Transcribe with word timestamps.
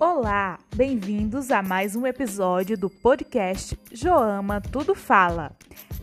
Olá, 0.00 0.58
bem-vindos 0.74 1.52
a 1.52 1.62
mais 1.62 1.94
um 1.94 2.04
episódio 2.04 2.76
do 2.76 2.90
podcast 2.90 3.78
Joama 3.92 4.60
Tudo 4.60 4.92
Fala. 4.92 5.52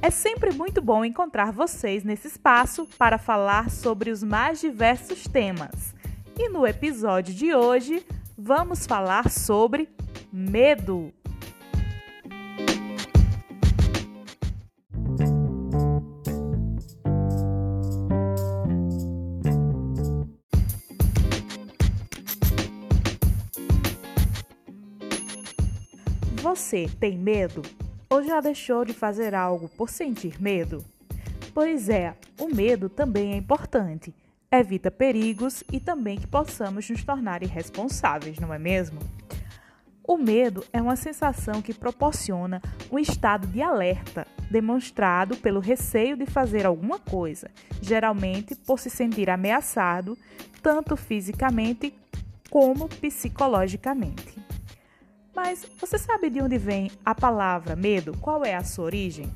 É 0.01 0.09
sempre 0.09 0.53
muito 0.53 0.81
bom 0.81 1.03
encontrar 1.03 1.51
vocês 1.51 2.01
nesse 2.01 2.27
espaço 2.27 2.87
para 2.97 3.17
falar 3.17 3.69
sobre 3.69 4.09
os 4.09 4.23
mais 4.23 4.61
diversos 4.61 5.27
temas. 5.27 5.93
E 6.39 6.47
no 6.47 6.65
episódio 6.65 7.33
de 7.33 7.53
hoje, 7.53 8.05
vamos 8.37 8.87
falar 8.87 9.29
sobre 9.29 9.89
medo. 10.31 11.13
Você 26.41 26.89
tem 26.99 27.19
medo? 27.19 27.61
Ou 28.09 28.23
já 28.23 28.41
deixou 28.41 28.83
de 28.83 28.93
fazer 28.93 29.35
algo 29.35 29.69
por 29.69 29.91
sentir 29.91 30.41
medo? 30.41 30.83
Pois 31.53 31.87
é, 31.87 32.15
o 32.39 32.47
medo 32.47 32.89
também 32.89 33.33
é 33.33 33.37
importante. 33.37 34.11
Evita 34.51 34.89
perigos 34.89 35.63
e 35.71 35.79
também 35.79 36.17
que 36.17 36.25
possamos 36.25 36.89
nos 36.89 37.03
tornar 37.03 37.43
irresponsáveis, 37.43 38.39
não 38.39 38.51
é 38.51 38.57
mesmo? 38.57 38.99
O 40.03 40.17
medo 40.17 40.65
é 40.73 40.81
uma 40.81 40.95
sensação 40.95 41.61
que 41.61 41.75
proporciona 41.75 42.59
um 42.91 42.97
estado 42.97 43.45
de 43.45 43.61
alerta, 43.61 44.25
demonstrado 44.49 45.37
pelo 45.37 45.59
receio 45.59 46.17
de 46.17 46.25
fazer 46.25 46.65
alguma 46.65 46.97
coisa, 46.97 47.51
geralmente 47.83 48.55
por 48.55 48.79
se 48.79 48.89
sentir 48.89 49.29
ameaçado, 49.29 50.17
tanto 50.59 50.97
fisicamente 50.97 51.93
como 52.49 52.89
psicologicamente. 52.89 54.40
Mas 55.43 55.65
você 55.79 55.97
sabe 55.97 56.29
de 56.29 56.39
onde 56.39 56.55
vem 56.59 56.91
a 57.03 57.15
palavra 57.15 57.75
medo? 57.75 58.15
Qual 58.21 58.45
é 58.45 58.53
a 58.53 58.63
sua 58.63 58.85
origem? 58.85 59.33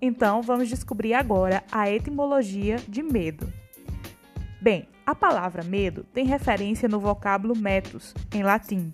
Então 0.00 0.42
vamos 0.42 0.68
descobrir 0.68 1.14
agora 1.14 1.64
a 1.72 1.90
etimologia 1.90 2.76
de 2.86 3.02
medo. 3.02 3.50
Bem, 4.60 4.86
a 5.06 5.14
palavra 5.14 5.64
medo 5.64 6.04
tem 6.12 6.26
referência 6.26 6.86
no 6.86 7.00
vocábulo 7.00 7.56
metus, 7.56 8.12
em 8.30 8.42
latim. 8.42 8.92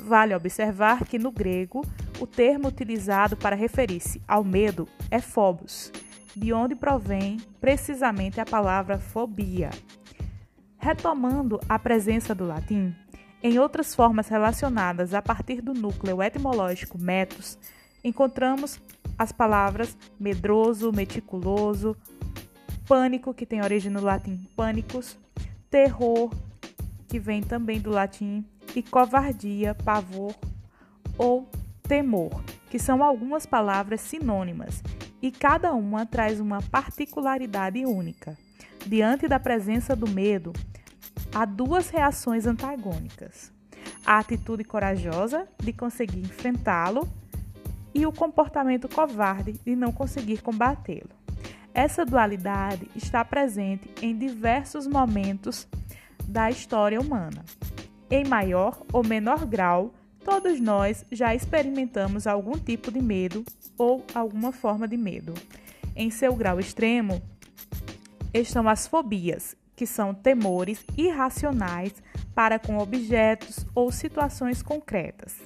Vale 0.00 0.34
observar 0.34 1.04
que 1.04 1.18
no 1.18 1.30
grego 1.30 1.84
o 2.18 2.26
termo 2.26 2.68
utilizado 2.68 3.36
para 3.36 3.54
referir-se 3.54 4.22
ao 4.26 4.42
medo 4.42 4.88
é 5.10 5.20
phobos, 5.20 5.92
de 6.34 6.50
onde 6.50 6.74
provém 6.74 7.36
precisamente 7.60 8.40
a 8.40 8.46
palavra 8.46 8.98
fobia. 8.98 9.68
Retomando 10.78 11.60
a 11.68 11.78
presença 11.78 12.34
do 12.34 12.46
latim, 12.46 12.96
em 13.42 13.58
outras 13.58 13.94
formas 13.94 14.28
relacionadas 14.28 15.14
a 15.14 15.22
partir 15.22 15.60
do 15.60 15.72
núcleo 15.72 16.22
etimológico 16.22 16.98
metus, 16.98 17.58
encontramos 18.02 18.80
as 19.18 19.32
palavras 19.32 19.96
medroso, 20.18 20.92
meticuloso, 20.92 21.96
pânico, 22.86 23.34
que 23.34 23.46
tem 23.46 23.62
origem 23.62 23.90
no 23.90 24.00
latim 24.00 24.46
pânicos, 24.56 25.18
terror, 25.70 26.32
que 27.06 27.18
vem 27.18 27.42
também 27.42 27.80
do 27.80 27.90
latim, 27.90 28.44
e 28.74 28.82
covardia, 28.82 29.74
pavor 29.74 30.34
ou 31.16 31.48
temor, 31.82 32.42
que 32.70 32.78
são 32.78 33.02
algumas 33.02 33.46
palavras 33.46 34.00
sinônimas, 34.00 34.82
e 35.20 35.30
cada 35.30 35.72
uma 35.72 36.06
traz 36.06 36.38
uma 36.38 36.62
particularidade 36.62 37.84
única. 37.84 38.36
Diante 38.86 39.26
da 39.26 39.40
presença 39.40 39.96
do 39.96 40.08
medo, 40.08 40.52
há 41.32 41.44
duas 41.44 41.88
reações 41.88 42.46
antagônicas: 42.46 43.52
a 44.04 44.18
atitude 44.18 44.64
corajosa 44.64 45.48
de 45.58 45.72
conseguir 45.72 46.20
enfrentá-lo 46.20 47.08
e 47.94 48.06
o 48.06 48.12
comportamento 48.12 48.88
covarde 48.88 49.52
de 49.64 49.74
não 49.74 49.92
conseguir 49.92 50.42
combatê-lo. 50.42 51.10
Essa 51.74 52.04
dualidade 52.04 52.88
está 52.96 53.24
presente 53.24 53.88
em 54.02 54.16
diversos 54.16 54.86
momentos 54.86 55.68
da 56.26 56.50
história 56.50 57.00
humana. 57.00 57.44
Em 58.10 58.26
maior 58.26 58.82
ou 58.92 59.04
menor 59.04 59.44
grau, 59.46 59.92
todos 60.24 60.60
nós 60.60 61.04
já 61.10 61.34
experimentamos 61.34 62.26
algum 62.26 62.58
tipo 62.58 62.90
de 62.90 63.00
medo 63.00 63.44
ou 63.76 64.04
alguma 64.14 64.50
forma 64.52 64.88
de 64.88 64.96
medo. 64.96 65.34
Em 65.94 66.10
seu 66.10 66.34
grau 66.34 66.58
extremo, 66.58 67.22
estão 68.32 68.68
as 68.68 68.86
fobias, 68.86 69.56
que 69.78 69.86
são 69.86 70.12
temores 70.12 70.84
irracionais 70.96 72.02
para 72.34 72.58
com 72.58 72.78
objetos 72.78 73.64
ou 73.72 73.92
situações 73.92 74.60
concretas. 74.60 75.36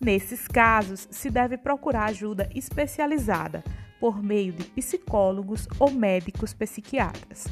Nesses 0.00 0.48
casos, 0.48 1.06
se 1.08 1.30
deve 1.30 1.56
procurar 1.56 2.06
ajuda 2.06 2.50
especializada 2.52 3.62
por 4.00 4.20
meio 4.20 4.52
de 4.52 4.64
psicólogos 4.64 5.68
ou 5.78 5.92
médicos 5.92 6.52
psiquiatras. 6.52 7.46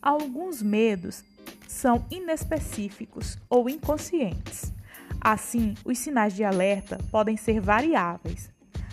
Alguns 0.00 0.62
medos 0.62 1.24
são 1.66 2.06
inespecíficos 2.12 3.36
ou 3.50 3.68
inconscientes. 3.68 4.72
Assim, 5.20 5.74
os 5.84 5.98
sinais 5.98 6.32
de 6.32 6.44
alerta 6.44 6.96
podem 7.10 7.36
ser 7.36 7.60
variáveis, 7.60 8.52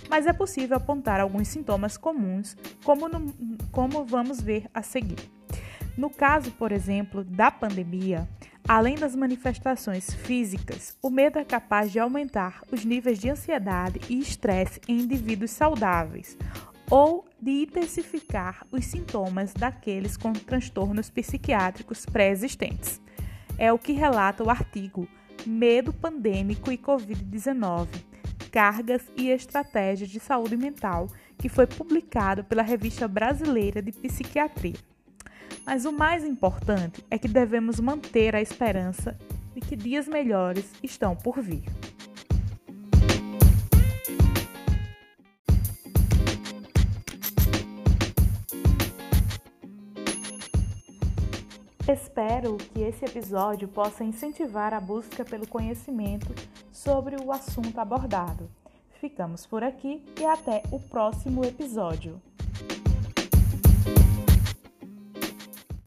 mas 0.10 0.26
é 0.26 0.34
possível 0.34 0.78
apontar 0.78 1.20
alguns 1.20 1.50
sintomas 1.50 1.98
comuns, 1.98 2.58
como, 2.84 3.08
no, 3.08 3.32
como 3.72 4.04
vamos 4.04 4.42
ver 4.42 4.68
a 4.74 4.82
seguir. 4.82 5.33
No 5.96 6.10
caso, 6.10 6.52
por 6.52 6.72
exemplo, 6.72 7.24
da 7.24 7.52
pandemia, 7.52 8.28
além 8.68 8.96
das 8.96 9.16
manifestações 9.16 10.14
físicas, 10.14 10.98
o 11.02 11.10
medo 11.10 11.38
é 11.38 11.46
capaz 11.46 11.92
de 11.92 12.00
aumentar 12.00 12.64
os 12.72 12.84
níveis 12.84 13.20
de 13.20 13.30
ansiedade 13.30 14.02
e 14.10 14.20
estresse 14.20 14.82
em 14.88 15.02
indivíduos 15.02 15.52
saudáveis 15.52 16.38
ou 16.90 17.26
de 17.42 17.64
intensificar 17.64 18.66
os 18.72 18.86
sintomas 18.86 19.54
daqueles 19.54 20.18
com 20.18 20.34
transtornos 20.34 21.10
psiquiátricos 21.10 22.06
pré-existentes. 22.06 23.02
É 23.58 23.72
o 23.72 23.80
que 23.80 23.94
relata 23.94 24.44
o 24.44 24.50
artigo 24.50 25.08
Medo 25.46 25.94
Pandêmico 25.94 26.72
e 26.72 26.78
Covid-19 26.78 27.88
Cargas 28.52 29.02
e 29.18 29.30
Estratégias 29.30 30.10
de 30.12 30.20
Saúde 30.20 30.56
Mental, 30.56 31.08
que 31.40 31.50
foi 31.50 31.66
publicado 31.66 32.44
pela 32.44 32.62
Revista 32.62 33.08
Brasileira 33.08 33.82
de 33.82 33.92
Psiquiatria. 33.92 34.93
Mas 35.66 35.86
o 35.86 35.92
mais 35.92 36.26
importante 36.26 37.04
é 37.10 37.18
que 37.18 37.28
devemos 37.28 37.80
manter 37.80 38.36
a 38.36 38.42
esperança 38.42 39.18
de 39.54 39.62
que 39.62 39.76
dias 39.76 40.08
melhores 40.08 40.70
estão 40.84 41.16
por 41.16 41.42
vir. 41.42 41.64
Espero 51.88 52.58
que 52.58 52.82
esse 52.82 53.06
episódio 53.06 53.68
possa 53.68 54.04
incentivar 54.04 54.74
a 54.74 54.80
busca 54.80 55.24
pelo 55.24 55.48
conhecimento 55.48 56.34
sobre 56.72 57.16
o 57.22 57.32
assunto 57.32 57.78
abordado. 57.78 58.50
Ficamos 59.00 59.46
por 59.46 59.64
aqui 59.64 60.02
e 60.20 60.26
até 60.26 60.64
o 60.72 60.80
próximo 60.80 61.44
episódio. 61.44 62.22